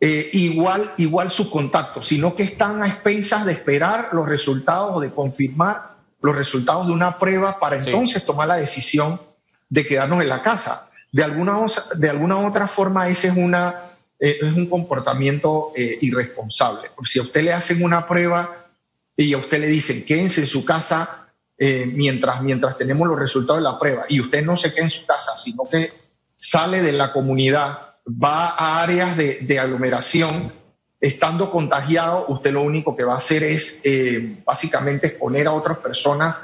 eh, 0.00 0.30
igual, 0.32 0.92
igual 0.96 1.30
su 1.30 1.48
contacto, 1.50 2.02
sino 2.02 2.34
que 2.34 2.42
están 2.42 2.82
a 2.82 2.88
expensas 2.88 3.46
de 3.46 3.52
esperar 3.52 4.08
los 4.12 4.26
resultados 4.26 4.96
o 4.96 5.00
de 5.00 5.10
confirmar 5.10 5.96
los 6.20 6.36
resultados 6.36 6.86
de 6.86 6.92
una 6.92 7.18
prueba 7.18 7.58
para 7.58 7.76
entonces 7.76 8.24
tomar 8.24 8.48
la 8.48 8.56
decisión 8.56 9.20
de 9.68 9.86
quedarnos 9.86 10.22
en 10.22 10.28
la 10.28 10.42
casa. 10.42 10.88
De 11.12 11.22
alguna, 11.22 11.58
de 11.96 12.08
alguna 12.08 12.38
otra 12.38 12.66
forma, 12.66 13.06
ese 13.06 13.28
es, 13.28 13.36
una, 13.36 13.92
eh, 14.18 14.38
es 14.40 14.52
un 14.54 14.66
comportamiento 14.66 15.72
eh, 15.76 15.98
irresponsable. 16.00 16.90
si 17.04 17.18
a 17.18 17.22
usted 17.22 17.42
le 17.42 17.52
hacen 17.52 17.84
una 17.84 18.08
prueba 18.08 18.66
y 19.14 19.34
a 19.34 19.36
usted 19.36 19.60
le 19.60 19.66
dicen 19.66 20.06
quédense 20.06 20.40
en 20.40 20.46
su 20.46 20.64
casa 20.64 21.28
eh, 21.58 21.84
mientras, 21.84 22.42
mientras 22.42 22.78
tenemos 22.78 23.06
los 23.06 23.18
resultados 23.18 23.62
de 23.62 23.68
la 23.68 23.78
prueba 23.78 24.06
y 24.08 24.20
usted 24.20 24.42
no 24.42 24.56
se 24.56 24.72
queda 24.72 24.84
en 24.84 24.90
su 24.90 25.06
casa, 25.06 25.36
sino 25.36 25.68
que 25.70 25.90
sale 26.38 26.80
de 26.80 26.92
la 26.92 27.12
comunidad, 27.12 27.96
va 28.08 28.48
a 28.48 28.82
áreas 28.82 29.14
de, 29.18 29.58
aglomeración, 29.60 30.50
estando 30.98 31.50
contagiado, 31.50 32.24
usted 32.28 32.52
lo 32.52 32.62
único 32.62 32.96
que 32.96 33.04
va 33.04 33.12
a 33.12 33.18
hacer 33.18 33.42
es 33.42 33.82
eh, 33.84 34.38
básicamente 34.46 35.08
exponer 35.08 35.46
a 35.46 35.52
otras 35.52 35.76
personas 35.76 36.36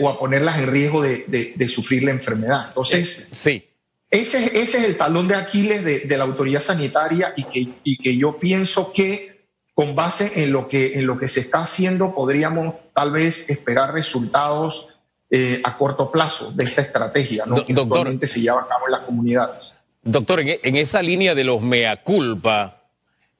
o 0.00 0.08
a 0.08 0.18
ponerlas 0.18 0.58
en 0.58 0.70
riesgo 0.70 1.02
de, 1.02 1.68
sufrir 1.68 2.04
la 2.04 2.10
enfermedad. 2.10 2.66
Entonces, 2.68 3.30
sí. 3.34 3.64
Ese, 4.12 4.60
ese 4.60 4.78
es 4.78 4.84
el 4.84 4.98
talón 4.98 5.26
de 5.26 5.34
Aquiles 5.34 5.84
de, 5.84 6.18
la 6.18 6.24
autoridad 6.24 6.60
sanitaria 6.60 7.32
y 7.34 7.44
que, 7.44 7.68
y 7.82 7.96
que 7.96 8.14
yo 8.14 8.36
pienso 8.38 8.92
que 8.92 9.46
con 9.72 9.94
base 9.94 10.44
en 10.44 10.52
lo 10.52 10.68
que, 10.68 10.98
en 10.98 11.06
lo 11.06 11.18
que 11.18 11.28
se 11.28 11.40
está 11.40 11.60
haciendo, 11.60 12.14
podríamos 12.14 12.74
tal 12.92 13.10
vez 13.10 13.48
esperar 13.48 13.94
resultados 13.94 14.88
eh, 15.30 15.62
a 15.64 15.78
corto 15.78 16.12
plazo 16.12 16.52
de 16.52 16.66
esta 16.66 16.82
estrategia 16.82 17.46
¿no? 17.46 17.64
que 17.64 17.72
actualmente 17.72 18.26
se 18.26 18.42
lleva 18.42 18.60
a 18.60 18.68
cabo 18.68 18.84
en 18.84 18.92
las 18.92 19.00
comunidades. 19.00 19.74
Doctor, 20.02 20.40
en, 20.40 20.58
en 20.62 20.76
esa 20.76 21.00
línea 21.00 21.34
de 21.34 21.44
los 21.44 21.62
mea 21.62 21.96
culpa, 21.96 22.82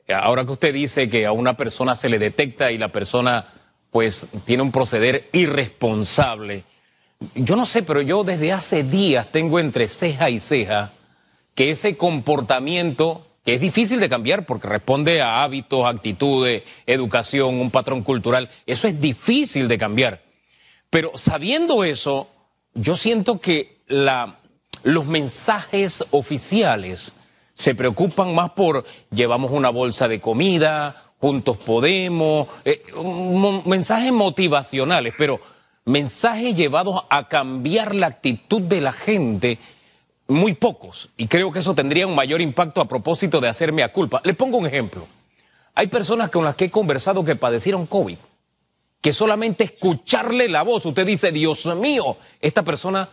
ahora 0.09 0.47
que 0.47 0.53
usted 0.53 0.73
dice 0.73 1.11
que 1.11 1.27
a 1.27 1.33
una 1.33 1.55
persona 1.55 1.95
se 1.95 2.09
le 2.09 2.19
detecta 2.19 2.73
y 2.73 2.79
la 2.79 2.89
persona 2.89 3.45
pues 3.91 4.27
tiene 4.47 4.63
un 4.63 4.73
proceder 4.73 5.29
irresponsable, 5.35 6.65
yo 7.35 7.57
no 7.57 7.67
sé, 7.67 7.83
pero 7.83 8.01
yo 8.01 8.25
desde 8.25 8.53
hace 8.53 8.83
días 8.83 9.31
tengo 9.31 9.59
entre 9.59 9.89
ceja 9.89 10.31
y 10.31 10.41
ceja 10.41 10.93
que 11.55 11.71
ese 11.71 11.97
comportamiento 11.97 13.27
que 13.45 13.55
es 13.55 13.61
difícil 13.61 13.99
de 13.99 14.09
cambiar 14.09 14.47
porque 14.47 14.69
responde 14.69 15.21
a 15.21 15.43
hábitos, 15.43 15.85
actitudes, 15.85 16.63
educación, 16.87 17.61
un 17.61 17.71
patrón 17.71 18.03
cultural. 18.03 18.49
Eso 18.67 18.87
es 18.87 19.01
difícil 19.01 19.67
de 19.67 19.79
cambiar. 19.79 20.23
Pero 20.91 21.13
sabiendo 21.17 21.85
eso, 21.85 22.29
yo 22.75 22.97
siento 22.97 23.41
que 23.41 23.83
los 24.85 25.07
mensajes 25.07 26.05
oficiales 26.11 27.13
se 27.55 27.75
preocupan 27.75 28.35
más 28.35 28.51
por 28.53 28.85
llevamos 29.11 29.51
una 29.51 29.71
bolsa 29.71 30.09
de 30.09 30.21
comida, 30.21 31.13
juntos 31.19 31.57
podemos, 31.57 32.49
eh, 32.65 32.83
mensajes 33.65 34.13
motivacionales, 34.13 35.15
pero 35.17 35.41
mensajes 35.85 36.55
llevados 36.55 37.05
a 37.11 37.29
cambiar 37.29 37.95
la 37.95 38.07
actitud 38.07 38.63
de 38.63 38.81
la 38.81 38.93
gente 38.93 39.59
muy 40.29 40.55
pocos, 40.55 41.11
y 41.17 41.27
creo 41.27 41.53
que 41.53 41.59
eso 41.59 41.75
tendría 41.75 42.07
un 42.07 42.15
mayor 42.15 42.41
impacto 42.41 42.81
a 42.81 42.89
propósito 42.89 43.41
de 43.41 43.49
hacerme 43.49 43.83
a 43.83 43.93
culpa. 43.93 44.23
Le 44.25 44.35
pongo 44.35 44.57
un 44.57 44.67
ejemplo. 44.67 45.07
Hay 45.75 45.89
personas 45.89 46.31
con 46.31 46.45
las 46.45 46.55
que 46.55 46.67
he 46.67 46.71
conversado 46.71 47.25
que 47.25 47.37
padecieron 47.37 47.87
COVID, 47.87 48.17
que 49.01 49.13
solamente 49.13 49.65
escucharle 49.65 50.49
la 50.49 50.63
voz, 50.63 50.87
usted 50.87 51.07
dice, 51.07 51.33
Dios 51.33 51.67
mío, 51.77 52.17
esta 52.41 52.63
persona, 52.63 53.09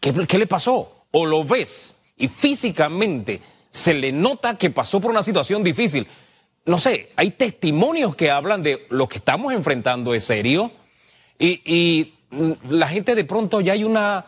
¿qué, 0.00 0.12
qué 0.26 0.38
le 0.38 0.46
pasó? 0.46 1.06
O 1.10 1.26
lo 1.26 1.44
ves 1.44 1.96
y 2.16 2.28
físicamente 2.28 3.40
se 3.70 3.94
le 3.94 4.12
nota 4.12 4.56
que 4.56 4.70
pasó 4.70 5.00
por 5.00 5.10
una 5.10 5.22
situación 5.22 5.64
difícil. 5.64 6.06
No 6.66 6.78
sé, 6.78 7.10
hay 7.16 7.30
testimonios 7.30 8.14
que 8.14 8.30
hablan 8.30 8.62
de 8.62 8.86
lo 8.90 9.08
que 9.08 9.16
estamos 9.16 9.52
enfrentando 9.52 10.14
es 10.14 10.24
serio 10.24 10.70
y, 11.38 12.10
la 12.68 12.88
gente 12.88 13.14
de 13.14 13.24
pronto 13.24 13.60
ya 13.60 13.74
hay 13.74 13.84
una 13.84 14.26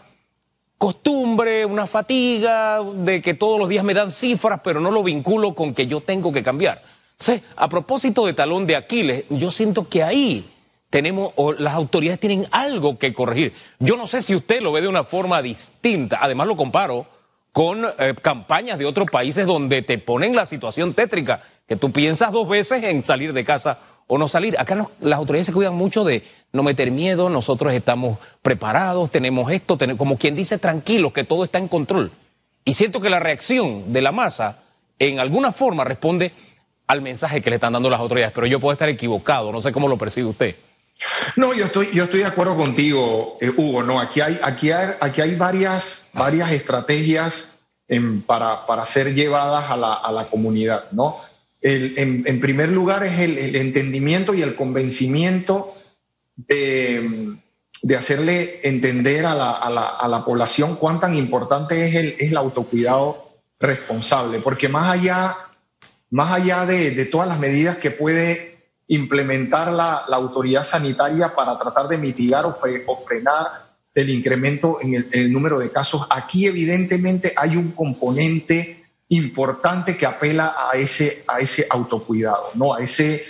costumbre, 0.78 1.64
una 1.64 1.88
fatiga 1.88 2.80
de 2.80 3.20
que 3.20 3.34
todos 3.34 3.58
los 3.58 3.68
días 3.68 3.82
me 3.82 3.94
dan 3.94 4.12
cifras, 4.12 4.60
pero 4.62 4.80
no 4.80 4.92
lo 4.92 5.02
vinculo 5.02 5.54
con 5.56 5.74
que 5.74 5.88
yo 5.88 6.00
tengo 6.00 6.32
que 6.32 6.44
cambiar. 6.44 6.84
Entonces, 7.18 7.42
a 7.56 7.68
propósito 7.68 8.24
de 8.26 8.34
talón 8.34 8.66
de 8.66 8.76
Aquiles, 8.76 9.24
yo 9.30 9.50
siento 9.50 9.88
que 9.88 10.02
ahí 10.02 10.48
tenemos, 10.90 11.32
o 11.36 11.52
las 11.52 11.74
autoridades 11.74 12.20
tienen 12.20 12.46
algo 12.50 12.98
que 12.98 13.12
corregir. 13.12 13.54
Yo 13.78 13.96
no 13.96 14.06
sé 14.06 14.22
si 14.22 14.34
usted 14.34 14.60
lo 14.60 14.72
ve 14.72 14.82
de 14.82 14.88
una 14.88 15.02
forma 15.02 15.42
distinta. 15.42 16.18
Además, 16.20 16.46
lo 16.46 16.56
comparo 16.56 17.06
con 17.52 17.86
eh, 17.98 18.14
campañas 18.20 18.78
de 18.78 18.84
otros 18.84 19.08
países 19.10 19.46
donde 19.46 19.80
te 19.80 19.96
ponen 19.98 20.36
la 20.36 20.44
situación 20.44 20.92
tétrica, 20.92 21.40
que 21.66 21.76
tú 21.76 21.90
piensas 21.90 22.30
dos 22.30 22.46
veces 22.48 22.84
en 22.84 23.02
salir 23.02 23.32
de 23.32 23.44
casa 23.44 23.78
o 24.06 24.18
no 24.18 24.28
salir. 24.28 24.56
Acá 24.58 24.88
las 25.00 25.18
autoridades 25.18 25.46
se 25.46 25.52
cuidan 25.52 25.74
mucho 25.74 26.04
de 26.04 26.24
no 26.52 26.62
meter 26.62 26.90
miedo, 26.90 27.28
nosotros 27.28 27.72
estamos 27.72 28.18
preparados, 28.42 29.10
tenemos 29.10 29.50
esto, 29.50 29.78
como 29.96 30.16
quien 30.16 30.36
dice 30.36 30.58
tranquilos, 30.58 31.12
que 31.12 31.24
todo 31.24 31.44
está 31.44 31.58
en 31.58 31.68
control. 31.68 32.12
Y 32.64 32.72
siento 32.74 33.00
que 33.00 33.10
la 33.10 33.20
reacción 33.20 33.92
de 33.92 34.02
la 34.02 34.12
masa 34.12 34.58
en 34.98 35.20
alguna 35.20 35.52
forma 35.52 35.84
responde 35.84 36.32
al 36.86 37.02
mensaje 37.02 37.42
que 37.42 37.50
le 37.50 37.56
están 37.56 37.72
dando 37.72 37.90
las 37.90 38.00
autoridades, 38.00 38.32
pero 38.34 38.46
yo 38.46 38.60
puedo 38.60 38.72
estar 38.72 38.88
equivocado, 38.88 39.52
no 39.52 39.60
sé 39.60 39.72
cómo 39.72 39.88
lo 39.88 39.98
percibe 39.98 40.28
usted. 40.28 40.56
No, 41.36 41.52
yo 41.52 41.66
estoy, 41.66 41.88
yo 41.92 42.04
estoy 42.04 42.20
de 42.20 42.26
acuerdo 42.26 42.56
contigo, 42.56 43.36
eh, 43.40 43.50
Hugo. 43.54 43.82
No, 43.82 44.00
aquí 44.00 44.20
hay, 44.20 44.38
aquí 44.42 44.70
hay, 44.70 44.94
aquí 44.98 45.20
hay 45.20 45.34
varias, 45.34 46.10
varias 46.14 46.50
estrategias 46.52 47.60
para, 48.26 48.66
para, 48.66 48.86
ser 48.86 49.14
llevadas 49.14 49.70
a 49.70 49.76
la, 49.76 49.94
a 49.94 50.10
la 50.10 50.24
comunidad, 50.24 50.90
¿no? 50.92 51.20
En, 51.66 52.40
primer 52.40 52.70
lugar 52.70 53.02
es 53.04 53.18
el, 53.18 53.56
entendimiento 53.56 54.34
y 54.34 54.42
el 54.42 54.54
convencimiento 54.54 55.74
de, 56.36 57.36
hacerle 57.96 58.60
entender 58.62 59.26
a 59.26 59.34
la, 59.34 60.22
población 60.24 60.76
cuán 60.76 61.00
tan 61.00 61.14
importante 61.14 61.84
es 61.84 61.94
el, 61.94 62.06
es 62.18 62.30
el 62.30 62.36
autocuidado 62.36 63.30
responsable, 63.58 64.38
porque 64.40 64.68
más 64.68 64.92
allá, 64.92 65.36
más 66.10 66.32
allá 66.32 66.66
de, 66.66 67.04
todas 67.06 67.26
las 67.26 67.40
medidas 67.40 67.78
que 67.78 67.90
puede 67.90 68.58
implementar 68.88 69.72
la, 69.72 70.04
autoridad 70.12 70.62
sanitaria 70.62 71.34
para 71.34 71.58
tratar 71.58 71.88
de 71.88 71.98
mitigar 71.98 72.44
o, 72.46 72.54
frenar 72.96 73.66
el 73.92 74.10
incremento 74.10 74.78
en 74.82 74.94
el, 74.94 75.08
el 75.10 75.32
número 75.32 75.58
de 75.58 75.72
casos, 75.72 76.06
aquí 76.10 76.46
evidentemente 76.46 77.32
hay 77.36 77.56
un 77.56 77.72
componente 77.72 78.85
importante 79.08 79.96
que 79.96 80.06
apela 80.06 80.54
a 80.70 80.76
ese, 80.76 81.24
a 81.28 81.38
ese 81.38 81.66
autocuidado, 81.70 82.50
¿no? 82.54 82.74
A, 82.74 82.80
ese, 82.80 83.22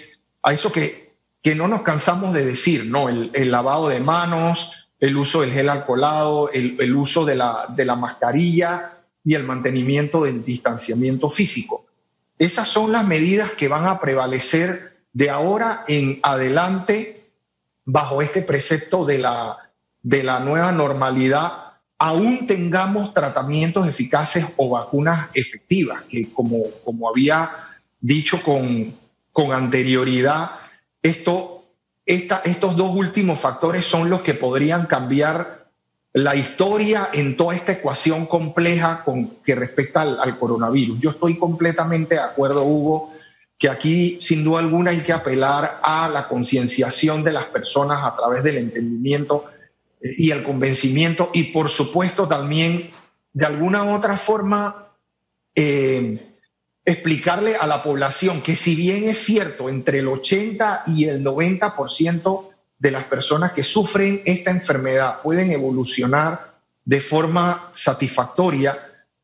a 0.42 0.52
eso 0.52 0.72
que, 0.72 1.16
que 1.42 1.54
no 1.54 1.68
nos 1.68 1.82
cansamos 1.82 2.32
de 2.32 2.44
decir, 2.44 2.86
¿no? 2.86 3.08
El, 3.08 3.50
lavado 3.50 3.88
de 3.88 4.00
manos, 4.00 4.88
el 4.98 5.16
uso 5.16 5.42
del 5.42 5.52
gel 5.52 5.68
alcoholado, 5.68 6.50
el, 6.50 6.76
el 6.80 6.96
uso 6.96 7.24
de 7.24 7.36
la, 7.36 7.66
de 7.68 7.84
la 7.84 7.96
mascarilla 7.96 8.92
y 9.24 9.34
el 9.34 9.44
mantenimiento 9.44 10.24
del 10.24 10.44
distanciamiento 10.44 11.30
físico. 11.30 11.86
Esas 12.38 12.68
son 12.68 12.92
las 12.92 13.06
medidas 13.06 13.52
que 13.52 13.68
van 13.68 13.86
a 13.86 14.00
prevalecer 14.00 14.96
de 15.12 15.30
ahora 15.30 15.84
en 15.88 16.20
adelante 16.22 17.30
bajo 17.84 18.20
este 18.20 18.42
precepto 18.42 19.04
de 19.04 19.18
la, 19.18 19.56
de 20.02 20.22
la 20.22 20.40
nueva 20.40 20.72
normalidad 20.72 21.65
aún 21.98 22.46
tengamos 22.46 23.14
tratamientos 23.14 23.86
eficaces 23.86 24.46
o 24.56 24.70
vacunas 24.70 25.30
efectivas, 25.34 26.02
que 26.02 26.32
como, 26.32 26.64
como 26.84 27.08
había 27.08 27.48
dicho 28.00 28.42
con, 28.42 28.94
con 29.32 29.52
anterioridad, 29.52 30.50
estos 31.02 31.62
dos 32.04 32.94
últimos 32.94 33.40
factores 33.40 33.84
son 33.84 34.10
los 34.10 34.20
que 34.20 34.34
podrían 34.34 34.86
cambiar 34.86 35.66
la 36.12 36.34
historia 36.34 37.08
en 37.12 37.36
toda 37.36 37.54
esta 37.54 37.72
ecuación 37.72 38.26
compleja 38.26 39.02
con, 39.04 39.36
que 39.42 39.54
respecta 39.54 40.02
al, 40.02 40.18
al 40.18 40.38
coronavirus. 40.38 40.98
Yo 41.00 41.10
estoy 41.10 41.38
completamente 41.38 42.14
de 42.14 42.22
acuerdo, 42.22 42.64
Hugo, 42.64 43.12
que 43.58 43.68
aquí 43.68 44.18
sin 44.20 44.44
duda 44.44 44.60
alguna 44.60 44.90
hay 44.90 45.00
que 45.00 45.12
apelar 45.12 45.80
a 45.82 46.08
la 46.08 46.28
concienciación 46.28 47.24
de 47.24 47.32
las 47.32 47.46
personas 47.46 48.00
a 48.04 48.14
través 48.16 48.42
del 48.42 48.58
entendimiento 48.58 49.44
y 50.16 50.30
el 50.30 50.42
convencimiento 50.42 51.30
y 51.32 51.44
por 51.44 51.70
supuesto 51.70 52.26
también 52.28 52.90
de 53.32 53.46
alguna 53.46 53.84
u 53.84 53.94
otra 53.94 54.16
forma 54.16 54.92
eh, 55.54 56.32
explicarle 56.84 57.56
a 57.56 57.66
la 57.66 57.82
población 57.82 58.40
que 58.42 58.56
si 58.56 58.76
bien 58.76 59.08
es 59.08 59.18
cierto 59.18 59.68
entre 59.68 59.98
el 59.98 60.08
80 60.08 60.84
y 60.86 61.06
el 61.06 61.24
90% 61.24 62.48
de 62.78 62.90
las 62.90 63.04
personas 63.04 63.52
que 63.52 63.64
sufren 63.64 64.22
esta 64.24 64.50
enfermedad 64.50 65.22
pueden 65.22 65.50
evolucionar 65.50 66.54
de 66.84 67.00
forma 67.00 67.70
satisfactoria, 67.74 68.76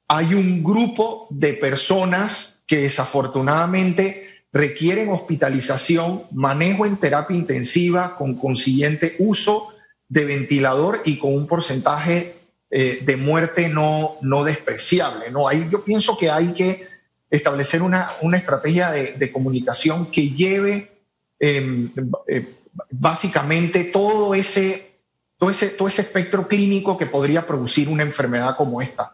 hay 0.09 0.35
un 0.35 0.63
grupo 0.63 1.29
de 1.31 1.55
personas 1.55 2.63
que 2.67 2.79
desafortunadamente 2.79 4.45
requieren 4.53 5.09
hospitalización, 5.09 6.25
manejo 6.33 6.85
en 6.85 6.97
terapia 6.97 7.37
intensiva 7.37 8.17
con 8.17 8.35
consiguiente 8.35 9.15
uso 9.21 9.72
de 10.13 10.27
ventilador 10.27 11.01
y 11.07 11.17
con 11.17 11.35
un 11.35 11.47
porcentaje 11.47 12.37
eh, 12.71 12.99
de 13.03 13.17
muerte 13.17 13.71
no, 13.71 14.19
no 14.21 14.45
despreciable. 14.45 15.31
¿no? 15.31 15.49
Ahí 15.49 15.67
yo 15.73 15.83
pienso 15.85 16.19
que 16.19 16.31
hay 16.31 16.53
que 16.53 16.87
establecer 17.31 17.81
una, 17.81 18.11
una 18.21 18.37
estrategia 18.37 18.91
de, 18.91 19.33
comunicación 19.33 20.11
que 20.11 20.29
lleve 20.29 20.93
em, 21.41 21.91
eh, 22.29 22.57
básicamente 22.91 23.85
todo 23.85 24.35
ese, 24.35 24.97
todo, 25.39 25.49
ese, 25.49 25.71
todo 25.71 25.89
ese 25.89 26.03
espectro 26.03 26.47
clínico 26.47 26.99
que 26.99 27.07
podría 27.07 27.47
producir 27.47 27.89
una 27.89 28.03
enfermedad 28.03 28.55
como 28.59 28.83
esta. 28.83 29.13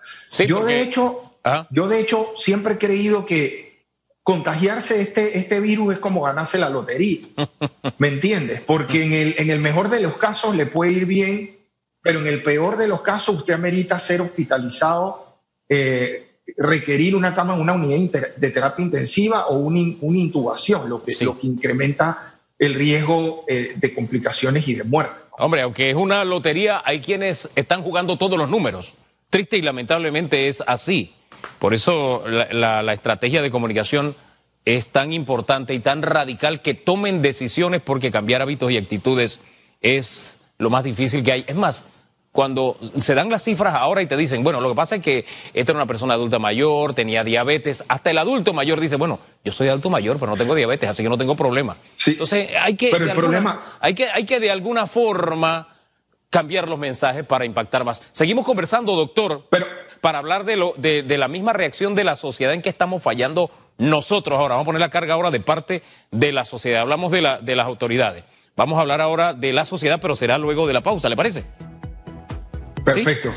yo, 0.48 0.64
de 0.64 0.82
hecho, 0.82 1.32
yo 1.70 1.86
de 1.86 2.00
hecho 2.00 2.26
siempre 2.38 2.74
he 2.74 2.78
creído 2.78 3.24
que 3.24 3.67
contagiarse 4.28 5.00
este, 5.00 5.38
este 5.38 5.58
virus 5.58 5.94
es 5.94 6.00
como 6.00 6.20
ganarse 6.20 6.58
la 6.58 6.68
lotería. 6.68 7.28
¿Me 7.96 8.08
entiendes? 8.08 8.60
Porque 8.60 9.02
en 9.02 9.14
el, 9.14 9.34
en 9.38 9.48
el 9.48 9.58
mejor 9.58 9.88
de 9.88 10.02
los 10.02 10.18
casos 10.18 10.54
le 10.54 10.66
puede 10.66 10.92
ir 10.92 11.06
bien, 11.06 11.56
pero 12.02 12.20
en 12.20 12.26
el 12.26 12.42
peor 12.42 12.76
de 12.76 12.88
los 12.88 13.00
casos 13.00 13.36
usted 13.36 13.54
amerita 13.54 13.98
ser 13.98 14.20
hospitalizado, 14.20 15.38
eh, 15.66 16.42
requerir 16.58 17.16
una 17.16 17.34
cama, 17.34 17.54
una 17.54 17.72
unidad 17.72 18.34
de 18.36 18.50
terapia 18.50 18.84
intensiva 18.84 19.46
o 19.46 19.60
una, 19.60 19.78
intubación, 19.78 20.90
lo 20.90 21.02
que, 21.02 21.16
lo 21.24 21.40
que 21.40 21.46
incrementa 21.46 22.38
el 22.58 22.74
riesgo 22.74 23.46
eh, 23.48 23.76
de 23.76 23.94
complicaciones 23.94 24.68
y 24.68 24.74
de 24.74 24.84
muerte. 24.84 25.22
Hombre, 25.38 25.62
aunque 25.62 25.88
es 25.88 25.96
una 25.96 26.22
lotería, 26.26 26.82
hay 26.84 27.00
quienes 27.00 27.48
están 27.54 27.82
jugando 27.82 28.18
todos 28.18 28.36
los 28.36 28.50
números. 28.50 28.92
Triste 29.30 29.56
y 29.56 29.62
lamentablemente 29.62 30.48
es 30.48 30.62
así. 30.66 31.14
Por 31.58 31.74
eso 31.74 32.24
la, 32.26 32.92
estrategia 32.92 33.42
de 33.42 33.50
comunicación 33.50 34.14
es 34.64 34.88
tan 34.88 35.12
importante 35.12 35.74
y 35.74 35.80
tan 35.80 36.02
radical 36.02 36.62
que 36.62 36.74
tomen 36.74 37.22
decisiones 37.22 37.80
porque 37.80 38.10
cambiar 38.10 38.42
hábitos 38.42 38.70
y 38.70 38.76
actitudes 38.76 39.40
es 39.80 40.40
lo 40.58 40.70
más 40.70 40.84
difícil 40.84 41.24
que 41.24 41.32
hay. 41.32 41.44
Es 41.46 41.56
más, 41.56 41.86
cuando 42.32 42.78
se 42.98 43.14
dan 43.14 43.30
las 43.30 43.42
cifras 43.42 43.74
ahora 43.74 44.02
y 44.02 44.06
te 44.06 44.16
dicen, 44.16 44.44
bueno, 44.44 44.60
lo 44.60 44.68
que 44.68 44.74
pasa 44.74 44.96
es 44.96 45.02
que 45.02 45.24
esta 45.54 45.72
era 45.72 45.78
una 45.78 45.86
persona 45.86 46.14
adulta 46.14 46.38
mayor, 46.38 46.94
tenía 46.94 47.24
diabetes, 47.24 47.82
hasta 47.88 48.10
el 48.10 48.18
adulto 48.18 48.52
mayor 48.52 48.80
dice, 48.80 48.96
bueno, 48.96 49.18
yo 49.44 49.52
soy 49.52 49.68
adulto 49.68 49.90
mayor, 49.90 50.18
pero 50.18 50.32
no 50.32 50.36
tengo 50.36 50.54
diabetes, 50.54 50.88
así 50.88 51.02
que 51.02 51.08
no 51.08 51.18
tengo 51.18 51.34
problema. 51.34 51.76
Entonces, 52.06 52.50
hay 52.60 52.74
que, 52.74 52.90
pero 52.92 53.06
el 53.06 53.12
problema... 53.12 53.78
hay 53.80 53.94
que, 53.94 54.08
hay 54.08 54.24
que 54.24 54.40
de 54.40 54.50
alguna 54.50 54.86
forma 54.86 55.77
cambiar 56.30 56.68
los 56.68 56.78
mensajes 56.78 57.24
para 57.24 57.44
impactar 57.44 57.84
más. 57.84 58.02
Seguimos 58.12 58.44
conversando, 58.44 58.94
doctor. 58.94 59.46
Pero 59.50 59.66
para 60.00 60.18
hablar 60.18 60.44
de, 60.44 60.56
lo, 60.56 60.74
de, 60.76 61.02
de 61.02 61.18
la 61.18 61.28
misma 61.28 61.52
reacción 61.52 61.94
de 61.94 62.04
la 62.04 62.16
sociedad 62.16 62.54
en 62.54 62.62
que 62.62 62.68
estamos 62.68 63.02
fallando 63.02 63.50
nosotros 63.78 64.38
ahora. 64.38 64.54
Vamos 64.54 64.64
a 64.64 64.66
poner 64.66 64.80
la 64.80 64.90
carga 64.90 65.14
ahora 65.14 65.30
de 65.30 65.40
parte 65.40 65.82
de 66.10 66.32
la 66.32 66.44
sociedad. 66.44 66.82
Hablamos 66.82 67.10
de, 67.12 67.22
la, 67.22 67.38
de 67.38 67.56
las 67.56 67.66
autoridades. 67.66 68.24
Vamos 68.56 68.78
a 68.78 68.82
hablar 68.82 69.00
ahora 69.00 69.34
de 69.34 69.52
la 69.52 69.64
sociedad, 69.64 70.00
pero 70.02 70.16
será 70.16 70.36
luego 70.36 70.66
de 70.66 70.72
la 70.72 70.80
pausa, 70.80 71.08
¿le 71.08 71.16
parece? 71.16 71.44
Perfecto. 72.84 73.32